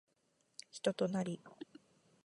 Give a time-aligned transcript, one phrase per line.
[0.71, 1.43] 人となり